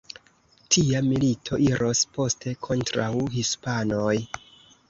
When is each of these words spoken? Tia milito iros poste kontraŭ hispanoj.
Tia 0.75 1.01
milito 1.09 1.59
iros 1.65 2.01
poste 2.17 2.57
kontraŭ 2.69 3.11
hispanoj. 3.37 4.19